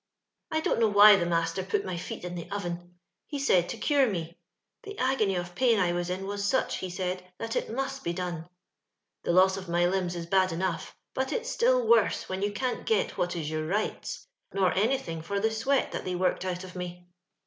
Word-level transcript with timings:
I 0.49 0.61
don't 0.61 0.79
know 0.79 0.87
why 0.87 1.15
the 1.15 1.27
master 1.27 1.61
put 1.63 1.85
my 1.85 1.95
feet 1.95 2.23
in 2.23 2.33
the 2.33 2.49
oven; 2.49 2.95
he 3.27 3.37
said 3.37 3.69
to 3.69 3.77
cure 3.77 4.09
me: 4.09 4.35
the 4.81 4.97
agony 4.97 5.35
of 5.35 5.53
pain 5.53 5.77
I 5.79 5.93
was 5.93 6.09
in 6.09 6.25
was 6.25 6.43
sach, 6.43 6.73
he 6.77 6.89
said, 6.89 7.31
that 7.37 7.55
it 7.55 7.69
must 7.69 8.03
be 8.03 8.11
done. 8.11 8.49
The 9.21 9.31
loss 9.31 9.57
of 9.57 9.69
my 9.69 9.85
limbs 9.85 10.15
is 10.15 10.25
bad 10.25 10.51
enough, 10.51 10.95
but 11.13 11.31
it's 11.31 11.51
still 11.51 11.85
worse 11.87 12.27
when 12.27 12.41
you 12.41 12.51
cant 12.51 12.87
get 12.87 13.15
what 13.15 13.35
is 13.35 13.51
your 13.51 13.67
rights, 13.67 14.25
nor 14.51 14.73
anything 14.73 15.21
for 15.21 15.39
the 15.39 15.51
sweat 15.51 15.91
that 15.91 16.03
they 16.03 16.15
worked 16.15 16.45
out 16.45 16.63
of 16.63 16.75
me. 16.75 17.05